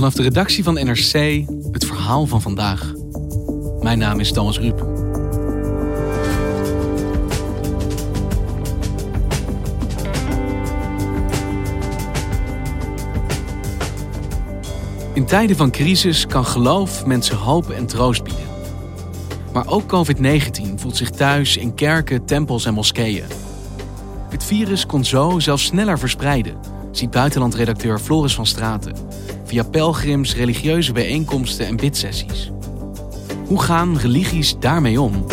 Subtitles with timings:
[0.00, 2.92] Vanaf de redactie van NRC het verhaal van vandaag.
[3.80, 4.86] Mijn naam is Thomas Ruip.
[15.14, 18.48] In tijden van crisis kan geloof mensen hoop en troost bieden.
[19.52, 23.24] Maar ook COVID-19 voelt zich thuis in kerken, tempels en moskeeën.
[24.28, 26.54] Het virus kon zo zelfs sneller verspreiden,
[26.90, 29.09] ziet buitenlandredacteur Floris van Straten
[29.50, 32.50] via pelgrims, religieuze bijeenkomsten en bidsessies.
[33.46, 35.26] Hoe gaan religies daarmee om?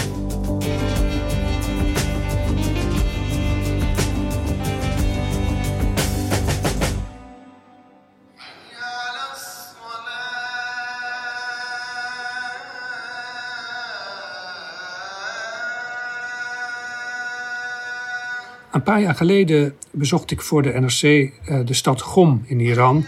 [18.72, 23.06] Een paar jaar geleden bezocht ik voor de NRC uh, de stad Gom in Iran.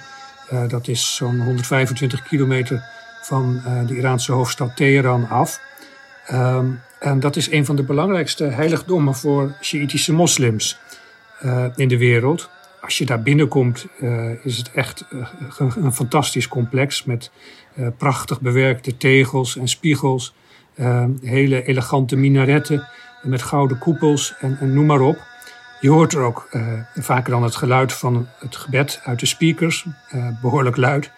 [0.54, 2.84] Uh, dat is zo'n 125 kilometer
[3.22, 5.62] van uh, de Iraanse hoofdstad Teheran af.
[6.32, 10.80] Um, en dat is een van de belangrijkste heiligdommen voor Sjiitische moslims
[11.76, 12.50] in de wereld.
[12.82, 13.86] Als je daar binnenkomt,
[14.44, 15.06] is het echt
[15.58, 17.32] een, fantastisch complex met
[17.98, 20.34] prachtig bewerkte tegels en spiegels,
[21.22, 22.88] hele elegante minaretten
[23.22, 25.29] met gouden koepels en, en noem maar op.
[25.80, 26.64] Je hoort er ook uh,
[26.96, 29.86] vaker dan het geluid van het gebed uit de speakers,
[30.16, 31.12] uh, behoorlijk luid.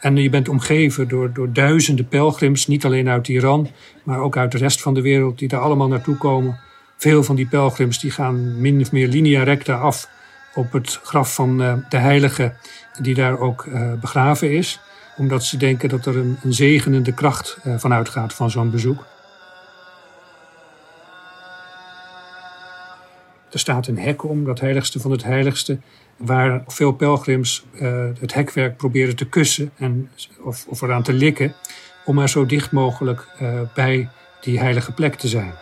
[0.00, 3.68] En je bent omgeven door, door duizenden pelgrims, niet alleen uit Iran,
[4.02, 6.58] maar ook uit de rest van de wereld, die daar allemaal naartoe komen.
[6.96, 10.08] Veel van die pelgrims die gaan min of meer linea recta af
[10.54, 12.54] op het graf van uh, de heilige,
[13.00, 13.66] die daar ook
[14.00, 14.80] begraven is.
[15.16, 19.06] Omdat ze denken dat er een, een zegenende kracht van uitgaat van zo'n bezoek.
[23.50, 25.78] Er staat een hek om, dat heiligste van het heiligste,
[26.16, 31.54] waar veel pelgrims uh, het hekwerk proberen te kussen en, of, of eraan te likken,
[32.04, 34.08] om maar zo dicht mogelijk uh, bij
[34.40, 35.52] die heilige plek te zijn.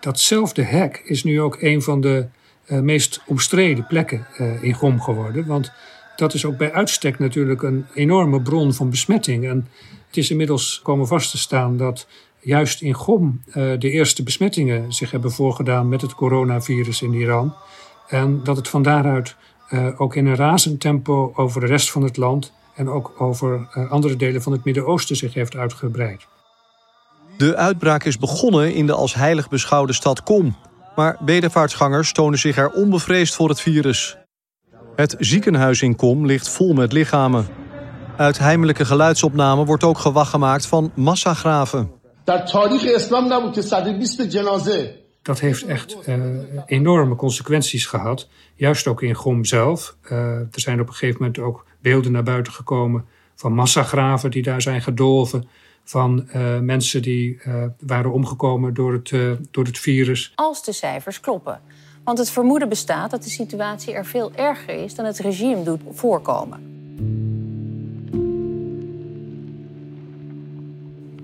[0.00, 2.26] Datzelfde hek is nu ook een van de
[2.66, 4.26] uh, meest omstreden plekken
[4.60, 5.72] in Gom geworden, want
[6.16, 9.48] dat is ook bij uitstek natuurlijk een enorme bron van besmetting.
[9.48, 9.68] En
[10.06, 12.06] het is inmiddels komen vast te staan dat
[12.40, 17.54] juist in Gom uh, de eerste besmettingen zich hebben voorgedaan met het coronavirus in Iran.
[18.08, 19.36] En dat het van daaruit
[19.70, 23.68] uh, ook in een razend tempo over de rest van het land en ook over
[23.74, 26.26] uh, andere delen van het Midden-Oosten zich heeft uitgebreid.
[27.36, 30.56] De uitbraak is begonnen in de als heilig beschouwde stad Kom.
[30.96, 34.16] Maar bedevaartsgangers tonen zich er onbevreesd voor het virus.
[34.96, 37.46] Het ziekenhuis in Kom ligt vol met lichamen.
[38.16, 41.97] Uit heimelijke geluidsopnamen wordt ook gewacht gemaakt van massagraven.
[45.22, 46.16] Dat heeft echt uh,
[46.66, 48.28] enorme consequenties gehad.
[48.54, 49.96] Juist ook in Gom zelf.
[50.10, 54.42] Uh, er zijn op een gegeven moment ook beelden naar buiten gekomen van massagraven die
[54.42, 55.48] daar zijn gedolven.
[55.84, 57.40] Van uh, mensen die
[57.80, 60.32] waren omgekomen door het, door het virus.
[60.34, 61.60] Als de cijfers kloppen.
[62.04, 65.80] Want het vermoeden bestaat dat de situatie er veel erger is dan het regime doet
[65.90, 66.77] voorkomen.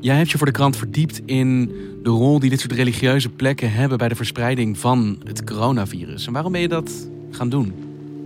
[0.05, 1.73] Jij hebt je voor de krant verdiept in
[2.03, 6.27] de rol die dit soort religieuze plekken hebben bij de verspreiding van het coronavirus.
[6.27, 7.73] En waarom ben je dat gaan doen?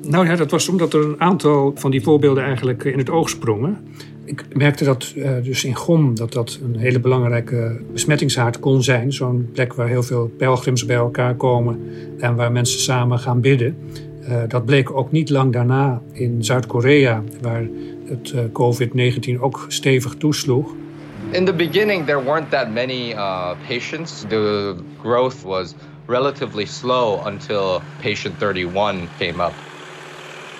[0.03, 3.29] Nou ja, dat was omdat er een aantal van die voorbeelden eigenlijk in het oog
[3.29, 3.79] sprongen.
[4.25, 9.13] Ik merkte dat uh, dus in Gom dat dat een hele belangrijke besmettingshaard kon zijn.
[9.13, 11.81] Zo'n plek waar heel veel pelgrims bij elkaar komen
[12.19, 13.77] en waar mensen samen gaan bidden.
[14.29, 17.69] Uh, dat bleek ook niet lang daarna in Zuid-Korea, waar
[18.05, 20.75] het uh, COVID-19 ook stevig toesloeg.
[21.35, 24.25] In the beginning, there weren't that many uh, patients.
[24.25, 25.75] The growth was
[26.07, 29.53] relatively slow until patient 31 came up.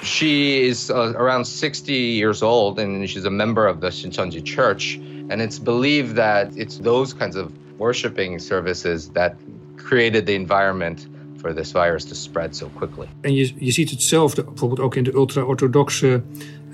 [0.03, 4.97] She is uh, around 60 years old and she's a member of the Shincheonji Church.
[5.31, 9.37] And it's believed that it's those kinds of worshiping services that
[9.79, 11.09] created the environment
[11.39, 13.09] for this virus to spread so quickly.
[13.21, 16.23] En je, je ziet hetzelfde bijvoorbeeld ook in de ultra-orthodoxe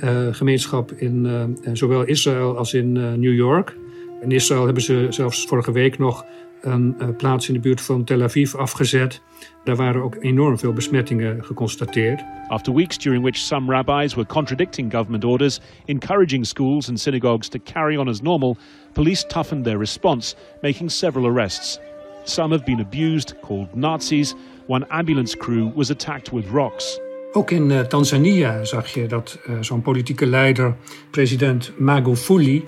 [0.02, 1.24] uh, gemeenschap in
[1.64, 3.82] uh, zowel Israël als in uh, New York.
[4.24, 6.24] In Israël hebben ze zelfs vorige week nog
[6.60, 9.20] een uh, plaats in de buurt van Tel Aviv afgezet.
[9.64, 12.24] Daar waren ook enorm veel besmettingen geconstateerd.
[12.48, 17.58] After weeks during which some rabbis were contradicting government orders, encouraging schools and synagogues to
[17.72, 18.56] carry on as normal,
[18.92, 21.78] police toughened their response, making several arrests.
[22.22, 24.34] Some have been abused, called Nazis.
[24.66, 27.00] One ambulance crew was attacked with rocks.
[27.32, 30.76] Ook in uh, Tanzania zag je dat uh, zo'n politieke leider,
[31.10, 32.64] president Magufuli,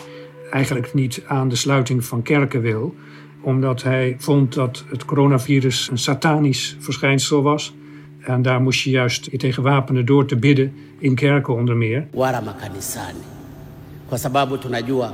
[0.51, 2.95] eigenlijk niet aan de sluiting van kerken wil,
[3.41, 7.75] omdat hij vond dat het coronavirus een satanisch verschijnsel was
[8.27, 12.07] En daar moest je juist tegen wapenen door te bidden, in kerken onder meer.
[14.09, 15.13] kwa sababu tunajua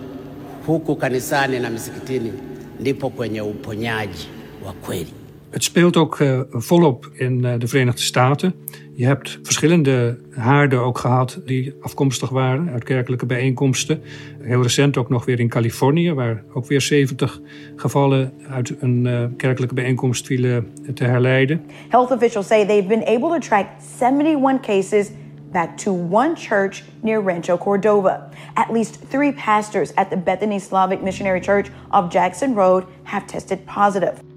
[0.67, 2.33] huku kanisani na misikitini
[2.79, 4.29] ndipo kwenye uponyaji
[4.65, 5.22] wa kweli.
[5.53, 8.55] Het speelt ook uh, volop in uh, de Verenigde Staten.
[8.95, 14.03] Je hebt verschillende haarden ook gehad die afkomstig waren uit kerkelijke bijeenkomsten.
[14.41, 17.41] Heel recent ook nog weer in Californië, waar ook weer 70
[17.77, 21.65] gevallen uit een uh, kerkelijke bijeenkomst vielen te herleiden.
[21.89, 23.67] Health officials say they've been able to track
[24.01, 25.11] 71 cases
[25.51, 28.29] back to one church near Rancho Cordova.
[28.55, 33.67] At least three pastors at the Bethany Slavic Missionary Church of Jackson Road have tested
[33.67, 34.32] positive.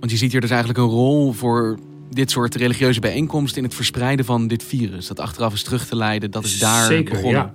[0.00, 1.78] Want je ziet hier dus eigenlijk een rol voor
[2.10, 5.06] dit soort religieuze bijeenkomsten in het verspreiden van dit virus.
[5.06, 7.40] Dat achteraf is terug te leiden, dat is daar Zeker, begonnen.
[7.40, 7.54] Ja.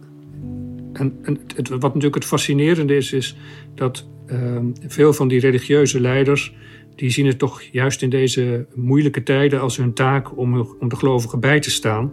[0.93, 3.35] En, en het, wat natuurlijk het fascinerende is, is
[3.75, 4.57] dat uh,
[4.87, 6.53] veel van die religieuze leiders,
[6.95, 10.95] die zien het toch juist in deze moeilijke tijden als hun taak om, om de
[10.95, 12.11] gelovigen bij te staan.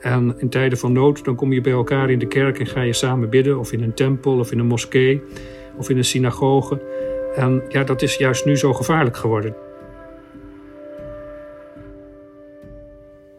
[0.00, 2.82] En in tijden van nood, dan kom je bij elkaar in de kerk en ga
[2.82, 5.22] je samen bidden, of in een tempel, of in een moskee,
[5.76, 6.82] of in een synagoge.
[7.34, 9.56] En ja, dat is juist nu zo gevaarlijk geworden.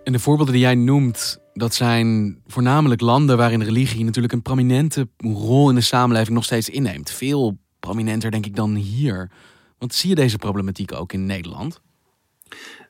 [0.03, 5.07] En de voorbeelden die jij noemt, dat zijn voornamelijk landen waarin religie natuurlijk een prominente
[5.17, 7.11] rol in de samenleving nog steeds inneemt.
[7.11, 9.31] Veel prominenter, denk ik, dan hier.
[9.77, 11.81] Want zie je deze problematiek ook in Nederland?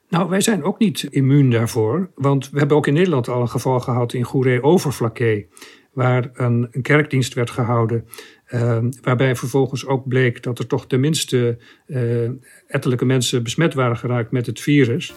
[0.10, 2.12] Nou, wij zijn ook niet immuun daarvoor.
[2.16, 5.48] Want we hebben ook in Nederland al een geval gehad in Goeree-Overflakkee.
[5.96, 8.08] Waar een, een, kerkdienst werd gehouden.
[8.54, 11.58] Uh, waarbij vervolgens ook bleek dat er toch tenminste
[11.88, 12.30] uh,
[12.68, 15.14] ettelijke mensen besmet waren geraakt met het virus.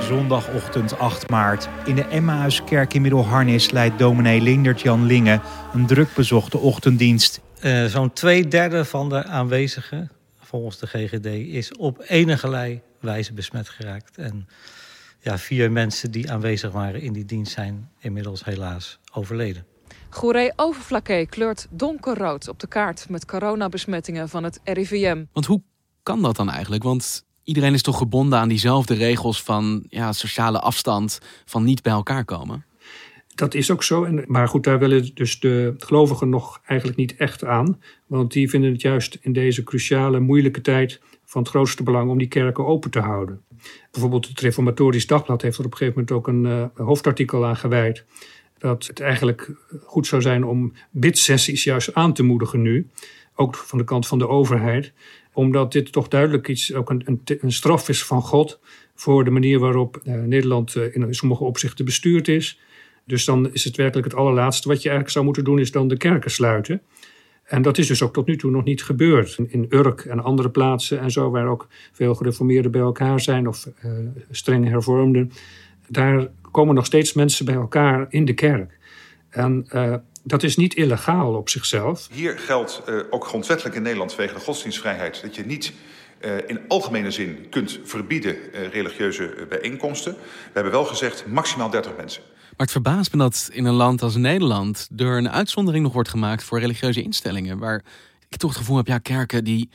[0.00, 1.68] Zondagochtend 8 maart.
[1.84, 5.40] In de Emmauskerk in Middelharnis leidt dominee Lindert-Jan Linge
[5.74, 7.40] een druk bezochte ochtenddienst.
[7.64, 13.68] Uh, Zo'n twee derde van de aanwezigen, volgens de GGD, is op enige wijze besmet
[13.68, 14.16] geraakt.
[14.16, 14.48] En
[15.20, 19.71] ja, vier mensen die aanwezig waren in die dienst zijn inmiddels helaas overleden.
[20.12, 25.24] Goeree-Overflakkee kleurt donkerrood op de kaart met coronabesmettingen van het RIVM.
[25.32, 25.62] Want hoe
[26.02, 26.82] kan dat dan eigenlijk?
[26.82, 31.92] Want iedereen is toch gebonden aan diezelfde regels van ja, sociale afstand, van niet bij
[31.92, 32.64] elkaar komen?
[33.34, 34.04] Dat is ook zo.
[34.04, 37.82] En, maar goed, daar willen dus de gelovigen nog eigenlijk niet echt aan.
[38.06, 42.18] Want die vinden het juist in deze cruciale, moeilijke tijd van het grootste belang om
[42.18, 43.42] die kerken open te houden.
[43.90, 47.56] Bijvoorbeeld het Reformatorisch Dagblad heeft er op een gegeven moment ook een uh, hoofdartikel aan
[47.56, 48.04] gewijd.
[48.62, 49.50] Dat het eigenlijk
[49.84, 52.88] goed zou zijn om bidsessies juist aan te moedigen nu.
[53.34, 54.92] Ook van de kant van de overheid.
[55.32, 58.60] Omdat dit toch duidelijk iets, ook een, een, straf is van God.
[58.94, 62.60] Voor de manier waarop uh, Nederland uh, in sommige opzichten bestuurd is.
[63.04, 65.88] Dus dan is het werkelijk het allerlaatste wat je eigenlijk zou moeten doen, is dan
[65.88, 66.82] de kerken sluiten.
[67.44, 69.38] En dat is dus ook tot nu toe nog niet gebeurd.
[69.46, 73.68] In Urk en andere plaatsen en zo, waar ook veel gereformeerden bij elkaar zijn of
[73.84, 73.92] uh,
[74.30, 75.32] streng hervormden.
[75.88, 78.78] Daar komen nog steeds mensen bij elkaar in de kerk.
[79.30, 79.94] En uh,
[80.24, 82.08] dat is niet illegaal op zichzelf.
[82.12, 85.72] Hier geldt uh, ook grondwettelijk in Nederland vanwege de godsdienstvrijheid dat je niet
[86.20, 88.36] uh, in algemene zin kunt verbieden
[88.72, 90.12] religieuze bijeenkomsten.
[90.12, 92.22] We hebben wel gezegd maximaal 30 mensen.
[92.56, 96.08] Maar het verbaast me dat in een land als Nederland er een uitzondering nog wordt
[96.08, 97.58] gemaakt voor religieuze instellingen.
[97.58, 97.84] Waar
[98.28, 99.68] ik toch het gevoel heb, ja, kerken die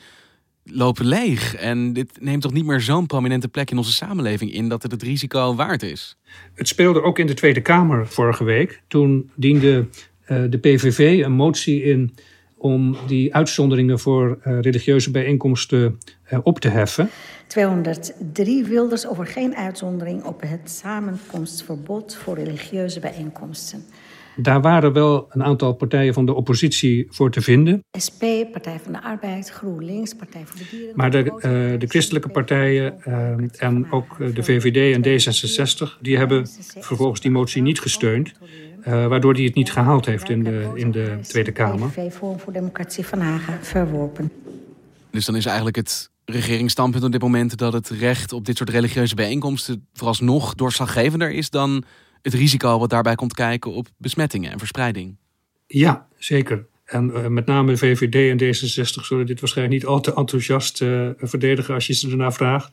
[0.70, 1.54] lopen leeg.
[1.54, 4.92] En dit neemt toch niet meer zo'n prominente plek in onze samenleving in dat het
[4.92, 6.16] het risico waard is.
[6.54, 8.82] Het speelde ook in de Tweede Kamer vorige week.
[8.88, 9.86] Toen diende
[10.28, 12.14] uh, de PVV een motie in
[12.56, 15.98] om die uitzonderingen voor uh, religieuze bijeenkomsten
[16.32, 17.10] uh, op te heffen.
[17.46, 23.84] 203 Wilders over geen uitzondering op het samenkomstverbod voor religieuze bijeenkomsten.
[24.40, 27.84] Daar waren wel een aantal partijen van de oppositie voor te vinden.
[28.04, 30.96] SP, Partij van de Arbeid, GroenLinks, Partij voor de Dieren.
[30.96, 36.00] Maar de, uh, de christelijke partijen uh, en ook de VVD en D66...
[36.00, 38.32] die hebben vervolgens die motie niet gesteund.
[38.88, 41.88] Uh, waardoor hij het niet gehaald heeft in de, in de Tweede Kamer.
[41.88, 44.30] PVV Forum voor Democratie van Hagen verworpen.
[45.10, 48.70] Dus dan is eigenlijk het regeringsstandpunt op dit moment dat het recht op dit soort
[48.70, 51.84] religieuze bijeenkomsten vooralsnog doorslaggevender is dan
[52.22, 55.16] het risico wat daarbij komt kijken op besmettingen en verspreiding.
[55.66, 56.66] Ja, zeker.
[56.84, 61.08] En uh, met name VVD en D66 zullen dit waarschijnlijk niet al te enthousiast uh,
[61.18, 62.72] verdedigen als je ze ernaar vraagt.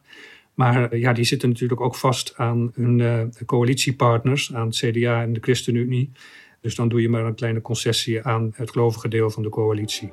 [0.54, 5.34] Maar uh, ja, die zitten natuurlijk ook vast aan hun coalitiepartners, aan het CDA en
[5.34, 6.12] de ChristenUnie.
[6.62, 10.12] Dus dan doe je maar een kleine concessie aan het gelovige deel van de coalitie.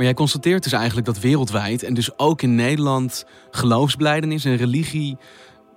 [0.00, 5.16] Maar jij constateert dus eigenlijk dat wereldwijd en dus ook in Nederland geloofsbelijdenis en religie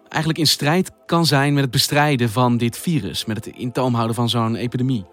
[0.07, 3.71] eigenlijk in strijd kan zijn met het bestrijden van dit virus, met het in
[4.13, 5.05] van zo'n epidemie.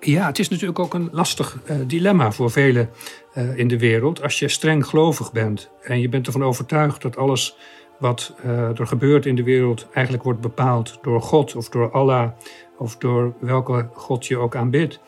[0.00, 2.90] Ja, het is natuurlijk ook een lastig uh, dilemma voor velen
[3.34, 4.22] uh, in de wereld.
[4.22, 7.56] Als je streng gelovig bent en je bent ervan overtuigd dat alles
[7.98, 12.30] wat uh, er gebeurt in de wereld eigenlijk wordt bepaald door God of door Allah
[12.78, 15.00] of door welke God je ook aanbidt,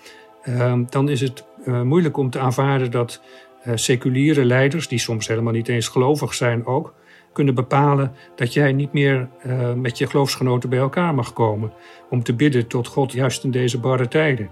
[0.89, 3.21] dan is het moeilijk om te aanvaarden dat
[3.75, 6.95] seculiere leiders, die soms helemaal niet eens gelovig zijn ook,
[7.33, 11.73] kunnen bepalen dat jij niet meer uh, met je geloofsgenoten bij elkaar mag komen
[12.11, 14.51] om te bidden tot God juist in deze barre tijden.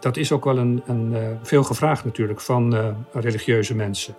[0.00, 4.14] Dat is ook wel een, een veel gevraagd natuurlijk van religieuze mensen.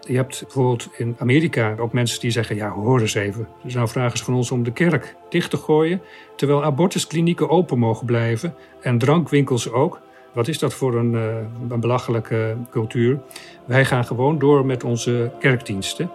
[0.00, 3.48] Je hebt bijvoorbeeld in Amerika ook mensen die zeggen: Ja, hoor eens even.
[3.62, 6.02] Dus nou vragen van ons om de kerk dicht te gooien.
[6.36, 10.00] Terwijl abortusklinieken open mogen blijven en drankwinkels ook.
[10.34, 11.14] Wat is dat voor een,
[11.68, 13.20] een belachelijke cultuur?
[13.66, 16.10] Wij gaan gewoon door met onze kerkdiensten.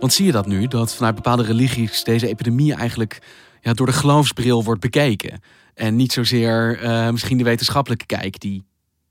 [0.00, 3.18] Want zie je dat nu, dat vanuit bepaalde religies deze epidemie eigenlijk
[3.60, 5.40] ja, door de geloofsbril wordt bekeken?
[5.74, 8.64] En niet zozeer uh, misschien de wetenschappelijke kijk die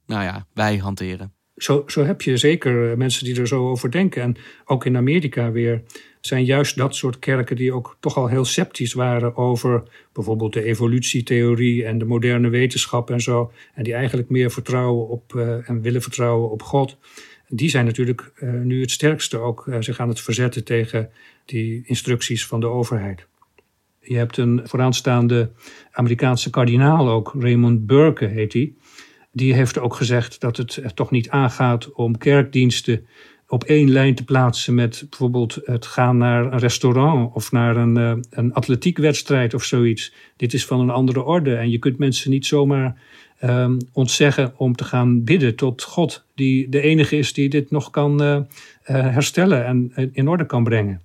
[0.06, 1.34] nou ja, wij hanteren.
[1.56, 4.22] Zo, zo heb je zeker mensen die er zo over denken.
[4.22, 5.82] En ook in Amerika weer
[6.20, 9.84] zijn juist dat soort kerken die ook toch al heel sceptisch waren over
[10.14, 13.52] bijvoorbeeld de evolutietheorie en de moderne wetenschap en zo.
[13.74, 16.98] En die eigenlijk meer vertrouwen op uh, en willen vertrouwen op God
[17.50, 21.10] die zijn natuurlijk uh, nu het sterkste ook uh, zich aan het verzetten tegen
[21.46, 23.28] die instructies van de overheid.
[24.00, 25.52] Je hebt een vooraanstaande
[25.92, 28.74] Amerikaanse kardinaal ook, Raymond Burke heet hij.
[29.32, 33.08] Die heeft ook gezegd dat het er toch niet aangaat om kerkdiensten
[33.50, 37.98] op één lijn te plaatsen met bijvoorbeeld het gaan naar een restaurant of naar een,
[37.98, 40.14] uh, een atletiekwedstrijd of zoiets.
[40.36, 43.02] Dit is van een andere orde en je kunt mensen niet zomaar
[43.44, 47.90] um, ontzeggen om te gaan bidden tot God, die de enige is die dit nog
[47.90, 48.44] kan uh, uh,
[48.86, 51.02] herstellen en in orde kan brengen.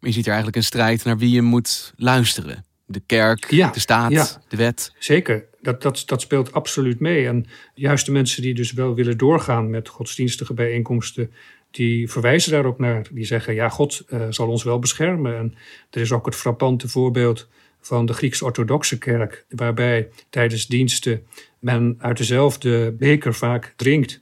[0.00, 2.64] Je ziet er eigenlijk een strijd naar wie je moet luisteren.
[2.86, 4.92] De kerk, ja, de staat, ja, de wet.
[4.98, 7.26] Zeker, dat, dat, dat speelt absoluut mee.
[7.26, 11.30] En juist de mensen die dus wel willen doorgaan met godsdienstige bijeenkomsten,
[11.70, 13.06] die verwijzen daar ook naar.
[13.10, 15.36] Die zeggen, ja, God zal ons wel beschermen.
[15.36, 15.54] En
[15.90, 17.48] er is ook het frappante voorbeeld
[17.80, 21.26] van de Grieks-orthodoxe kerk, waarbij tijdens diensten
[21.58, 24.20] men uit dezelfde beker vaak drinkt.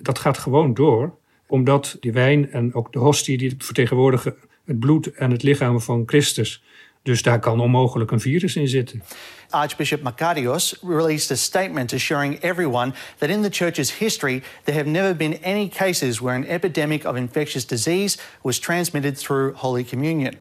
[0.00, 4.34] Dat gaat gewoon door, omdat die wijn en ook de hostie die vertegenwoordigen
[4.64, 6.62] het bloed en het lichaam van Christus.
[7.02, 9.02] Dus daar kan onmogelijk een virus in zitten.
[9.50, 15.16] Archbishop Makarios released a statement assuring everyone that in the church's history there have never
[15.16, 20.34] been any cases where an epidemic of infectious disease was transmitted through Holy Communion.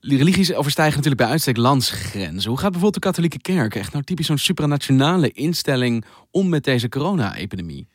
[0.00, 2.50] Religies overstijgen natuurlijk bij uitstek landsgrenzen.
[2.50, 6.88] Hoe gaat bijvoorbeeld de katholieke kerk, echt nou typisch zo'n supranationale instelling, om met deze
[6.88, 7.88] corona-epidemie?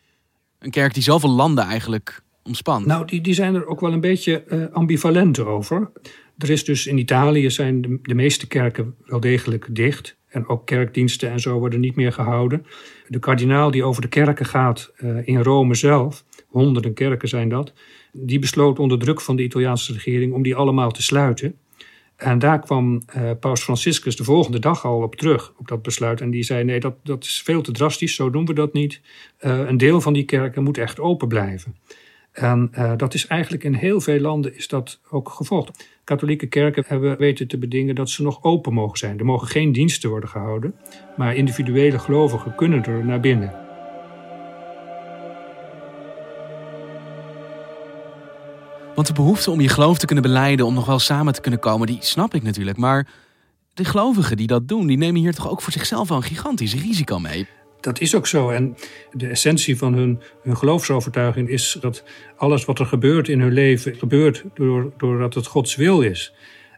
[0.59, 2.85] Een kerk die zoveel landen eigenlijk omspant.
[2.85, 5.91] Nou, die, die zijn er ook wel een beetje uh, ambivalent over.
[6.37, 10.17] Er is dus in Italië zijn de, meeste kerken wel degelijk dicht.
[10.27, 12.65] En ook kerkdiensten en zo worden niet meer gehouden.
[13.07, 17.73] De kardinaal die over de kerken gaat uh, in Rome zelf, honderden kerken zijn dat,
[18.11, 21.55] die besloot onder druk van de Italiaanse regering om die allemaal te sluiten.
[22.15, 26.21] En daar kwam uh, Paus Franciscus de volgende dag al op terug, op dat besluit.
[26.21, 29.01] En die zei: nee, dat, dat is veel te drastisch, zo doen we dat niet.
[29.39, 31.75] Uh, een deel van die kerken moet echt open blijven.
[32.37, 35.87] En uh, dat is eigenlijk in heel veel landen is dat ook gevolgd.
[36.03, 39.19] Katholieke kerken hebben weten te bedingen dat ze nog open mogen zijn.
[39.19, 40.75] Er mogen geen diensten worden gehouden,
[41.15, 43.53] maar individuele gelovigen kunnen er naar binnen.
[48.95, 51.59] Want de behoefte om je geloof te kunnen beleiden, om nog wel samen te kunnen
[51.59, 52.77] komen, die snap ik natuurlijk.
[52.77, 53.07] Maar
[53.73, 57.19] de gelovigen die dat doen, die nemen hier toch ook voor zichzelf een gigantisch risico
[57.19, 57.47] mee.
[57.79, 58.49] Dat is ook zo.
[58.49, 58.75] En
[59.11, 62.03] de essentie van hun, hun geloofsovertuiging is dat
[62.35, 66.33] alles wat er gebeurt in hun leven gebeurt door, doordat het Gods wil is.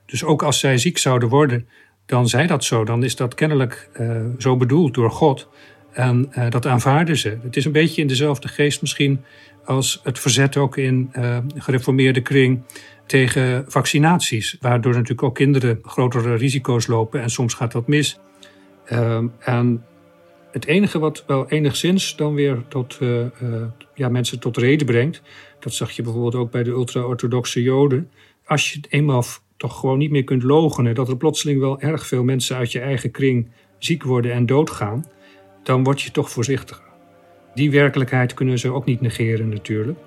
[0.05, 1.67] Dus ook als zij ziek zouden worden,
[2.05, 2.83] dan zij dat zo.
[2.83, 5.49] Dan is dat kennelijk uh, zo bedoeld door God.
[5.91, 7.37] En uh, dat aanvaarden ze.
[7.43, 9.23] Het is een beetje in dezelfde geest misschien
[9.65, 12.61] als het verzet ook in uh, gereformeerde kring
[13.05, 14.57] tegen vaccinaties.
[14.59, 18.19] Waardoor natuurlijk ook kinderen grotere risico's lopen en soms gaat dat mis.
[18.91, 19.83] Uh, en
[20.51, 23.25] het enige wat wel enigszins dan weer tot, uh,
[23.93, 25.21] ja, mensen tot reden brengt,
[25.59, 28.09] dat zag je bijvoorbeeld ook bij de ultra-orthodoxe Joden.
[28.45, 29.23] Als je eenmaal
[29.57, 32.79] toch gewoon niet meer kunt logenen, dat er plotseling wel erg veel mensen uit je
[32.79, 35.05] eigen kring ziek worden en doodgaan,
[35.63, 36.83] dan word je toch voorzichtiger.
[37.53, 39.97] Die werkelijkheid kunnen ze ook niet negeren natuurlijk.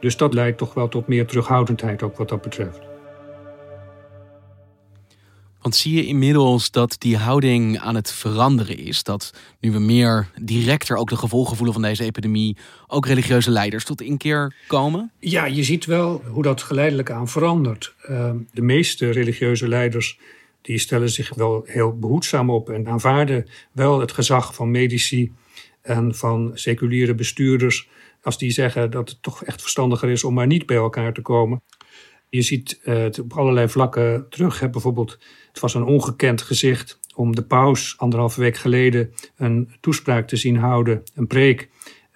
[0.00, 2.91] Dus dat leidt toch wel tot meer terughoudendheid ook wat dat betreft.
[5.62, 9.02] Want zie je inmiddels dat die houding aan het veranderen is?
[9.02, 13.84] Dat nu we meer directer ook de gevolgen voelen van deze epidemie, ook religieuze leiders
[13.84, 15.10] tot inkeer komen?
[15.18, 17.94] Ja, je ziet wel hoe dat geleidelijk aan verandert.
[18.10, 20.18] Uh, de meeste religieuze leiders
[20.62, 25.32] die stellen zich wel heel behoedzaam op en aanvaarden wel het gezag van medici
[25.82, 27.88] en van seculiere bestuurders.
[28.22, 31.20] Als die zeggen dat het toch echt verstandiger is om maar niet bij elkaar te
[31.20, 31.62] komen.
[32.32, 34.60] Je ziet uh, het op allerlei vlakken terug.
[34.60, 34.70] Hè.
[34.70, 40.36] Bijvoorbeeld, het was een ongekend gezicht om de paus anderhalve week geleden een toespraak te
[40.36, 41.68] zien houden, een preek,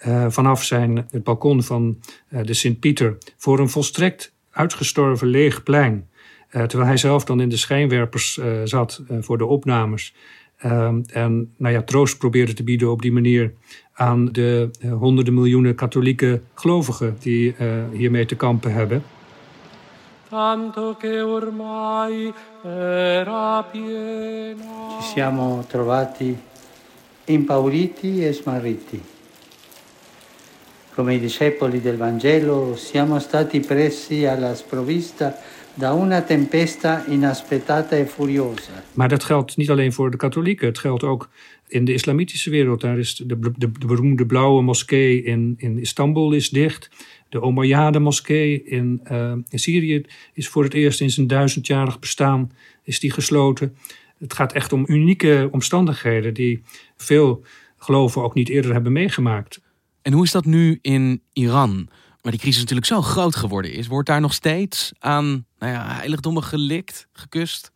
[0.06, 1.98] uh, vanaf zijn, het balkon van
[2.30, 6.08] uh, de Sint-Pieter voor een volstrekt uitgestorven leeg plein.
[6.50, 10.14] terwijl hij zelf dan in de schijnwerpers zat voor de opnames.
[10.56, 13.52] en nou ja, troost probeerde te bieden op die manier
[13.92, 17.54] aan de honderden miljoenen katholieke gelovigen die
[17.92, 19.02] hiermee te kampen hebben
[20.36, 22.30] tanto che ormai
[22.62, 25.00] era piena.
[25.00, 26.36] Ci siamo trovati
[27.24, 29.02] impauriti e smarriti.
[30.94, 35.38] Come i discepoli del Vangelo siamo stati presi alla sprovvista
[35.72, 38.82] da una tempesta inaspettata e furiosa.
[38.92, 41.28] Maar dat geldt niet alleen voor de katholieken, het geldt ook
[41.68, 42.80] in de islamitische wereld.
[42.80, 46.88] Daar is de, de, de beroemde blauwe moskee in, in Istanbul is dicht.
[47.28, 52.50] De Omayyade-moskee in, uh, in Syrië is voor het eerst in zijn duizendjarig bestaan
[52.82, 53.76] is die gesloten.
[54.18, 56.62] Het gaat echt om unieke omstandigheden die
[56.96, 57.44] veel
[57.76, 59.60] geloven ook niet eerder hebben meegemaakt.
[60.02, 61.88] En hoe is dat nu in Iran?
[62.22, 63.86] Maar die crisis natuurlijk zo groot geworden is.
[63.86, 67.72] Wordt daar nog steeds aan nou ja, heiligdommen gelikt, gekust?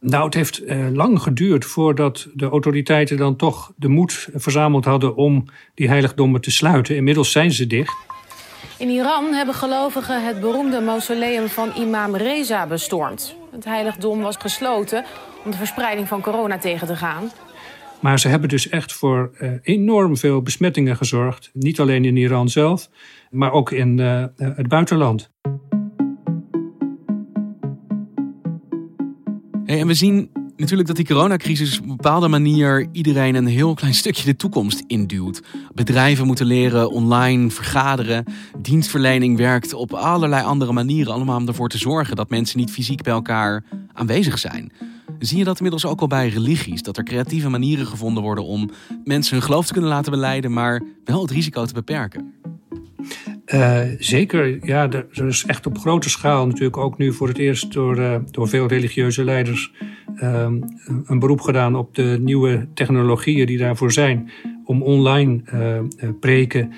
[0.00, 5.16] Nou, het heeft uh, lang geduurd voordat de autoriteiten dan toch de moed verzameld hadden
[5.16, 5.44] om
[5.74, 6.96] die heiligdommen te sluiten.
[6.96, 7.96] Inmiddels zijn ze dicht.
[8.78, 13.34] In Iran hebben gelovigen het beroemde mausoleum van imam Reza bestormd.
[13.52, 15.04] Het heiligdom was gesloten
[15.44, 17.30] om de verspreiding van corona tegen te gaan.
[18.00, 21.50] Maar ze hebben dus echt voor uh, enorm veel besmettingen gezorgd.
[21.52, 22.88] Niet alleen in Iran zelf,
[23.30, 25.30] maar ook in uh, het buitenland.
[29.64, 33.74] Hey, en we zien natuurlijk dat die coronacrisis op een bepaalde manier iedereen een heel
[33.74, 35.42] klein stukje de toekomst induwt.
[35.74, 38.24] Bedrijven moeten leren online vergaderen.
[38.58, 41.12] Dienstverlening werkt op allerlei andere manieren.
[41.12, 44.72] Allemaal om ervoor te zorgen dat mensen niet fysiek bij elkaar aanwezig zijn.
[45.18, 46.82] Zie je dat inmiddels ook al bij religies?
[46.82, 48.70] Dat er creatieve manieren gevonden worden om
[49.04, 52.32] mensen hun geloof te kunnen laten beleiden, maar wel het risico te beperken?
[53.46, 57.72] Uh, zeker, ja, er is echt op grote schaal natuurlijk ook nu voor het eerst
[57.72, 59.72] door, uh, door veel religieuze leiders
[60.16, 60.48] uh,
[61.04, 64.30] een beroep gedaan op de nieuwe technologieën die daarvoor zijn
[64.64, 66.72] om online uh, preken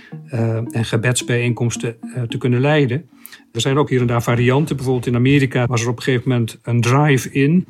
[0.71, 1.97] en gebedsbijeenkomsten
[2.29, 3.09] te kunnen leiden.
[3.53, 4.77] Er zijn ook hier en daar varianten.
[4.77, 7.66] Bijvoorbeeld in Amerika was er op een gegeven moment een drive-in,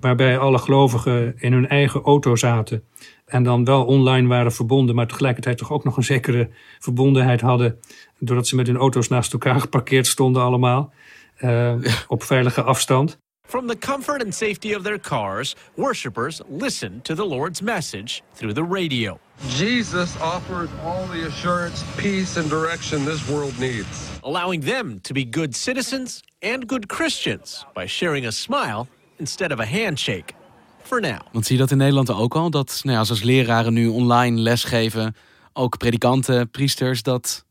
[0.00, 2.82] waarbij alle gelovigen in hun eigen auto zaten
[3.26, 7.78] en dan wel online waren verbonden, maar tegelijkertijd toch ook nog een zekere verbondenheid hadden,
[8.18, 10.92] doordat ze met hun auto's naast elkaar geparkeerd stonden allemaal,
[11.40, 11.74] uh,
[12.08, 13.18] op veilige afstand.
[13.46, 18.54] From the comfort and safety of their cars, worshippers listen to the Lord's message through
[18.54, 19.20] the radio.
[19.48, 24.20] Jesus offered all the assurance, peace, and direction this world needs.
[24.22, 29.60] Allowing them to be good citizens and good Christians by sharing a smile instead of
[29.60, 30.34] a handshake.
[30.82, 31.20] For now.
[31.32, 32.50] Want zie je dat in Nederland ook al?
[32.50, 35.14] Dat nou ja, als leraren nu online lesgeven,
[35.52, 37.44] ook predikanten, priesters dat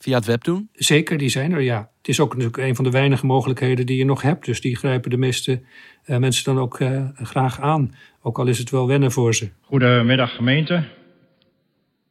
[0.00, 0.68] via het web doen?
[0.72, 1.90] Zeker, die zijn er, ja.
[1.98, 4.44] Het is ook natuurlijk een van de weinige mogelijkheden die je nog hebt.
[4.44, 5.62] Dus die grijpen de meeste
[6.06, 7.94] uh, mensen dan ook uh, graag aan.
[8.22, 9.50] Ook al is het wel wennen voor ze.
[9.60, 10.84] Goedemiddag gemeente.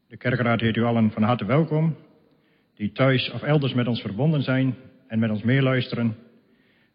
[0.08, 1.96] De kerkraad heet u allen van harte welkom.
[2.76, 4.76] Die thuis of elders met ons verbonden zijn
[5.08, 6.16] en met ons meeluisteren.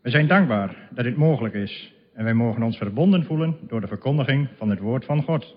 [0.03, 1.93] We zijn dankbaar dat dit mogelijk is.
[2.15, 5.55] En wij mogen ons verbonden voelen door de verkondiging van het woord van God.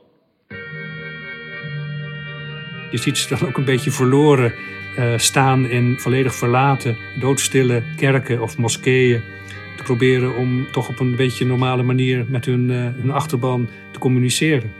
[2.91, 4.53] Je ziet ze dan ook een beetje verloren
[4.99, 9.21] uh, staan in volledig verlaten, doodstille kerken of moskeeën.
[9.77, 13.99] Te proberen om toch op een beetje normale manier met hun, uh, hun achterban te
[13.99, 14.71] communiceren.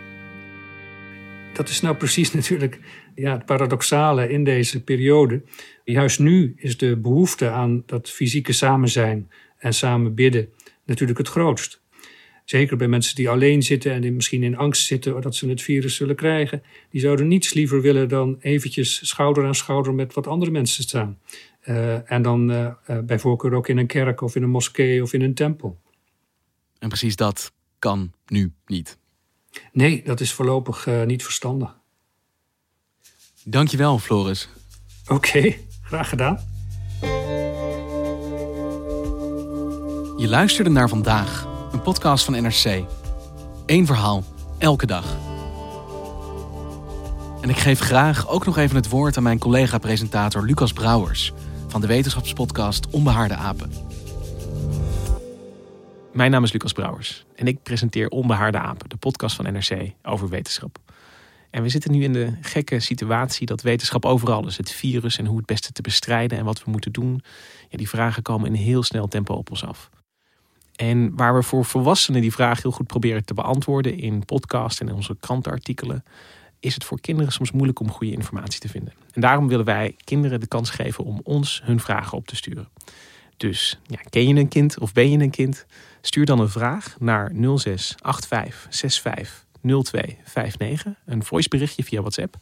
[1.54, 2.80] Dat is nou precies natuurlijk
[3.16, 5.42] ja, het paradoxale in deze periode.
[5.84, 10.50] Juist nu is de behoefte aan dat fysieke samen zijn en samen bidden
[10.86, 11.82] natuurlijk het grootst.
[12.50, 15.62] Zeker bij mensen die alleen zitten en die misschien in angst zitten dat ze het
[15.62, 16.64] virus zullen krijgen.
[16.90, 21.20] Die zouden niets liever willen dan eventjes schouder aan schouder met wat andere mensen staan.
[21.66, 25.02] Uh, en dan uh, uh, bij voorkeur ook in een kerk of in een moskee
[25.02, 25.82] of in een tempel.
[26.80, 28.98] En precies dat kan nu niet.
[29.72, 31.76] Nee, dat is voorlopig niet verstandig.
[33.44, 34.50] Dankjewel, Floris.
[35.04, 36.40] Oké, okay, graag gedaan.
[40.18, 41.48] Je luisterde naar vandaag,
[41.88, 42.84] podcast van NRC.
[43.66, 44.24] Eén verhaal,
[44.58, 45.18] elke dag.
[47.42, 51.34] En ik geef graag ook nog even het woord aan mijn collega-presentator Lucas Brouwers
[51.68, 53.72] van de wetenschapspodcast Onbehaarde Apen.
[56.14, 60.30] Mijn naam is Lucas Brouwers en ik presenteer Onbehaarde Apen, de podcast van NRC over
[60.30, 60.80] wetenschap.
[61.50, 64.58] En we zitten nu in de gekke situatie dat wetenschap overal is.
[64.58, 67.24] Het virus en hoe het beste te bestrijden en wat we moeten doen.
[67.70, 69.90] Ja, die vragen komen in heel snel tempo op ons af.
[70.78, 74.88] En waar we voor volwassenen die vraag heel goed proberen te beantwoorden in podcast en
[74.88, 76.04] in onze krantenartikelen,
[76.60, 78.94] is het voor kinderen soms moeilijk om goede informatie te vinden.
[79.14, 82.70] En daarom willen wij kinderen de kans geven om ons hun vragen op te sturen.
[83.38, 85.66] Dus ja, ken je een kind of ben je een kind?
[86.02, 90.94] Stuur dan een vraag naar 06 85 65 0259.
[91.06, 92.38] Een voiceberichtje via WhatsApp.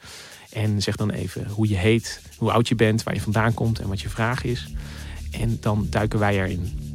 [0.52, 3.80] En zeg dan even hoe je heet, hoe oud je bent, waar je vandaan komt
[3.80, 4.68] en wat je vraag is.
[5.32, 6.95] En dan duiken wij erin.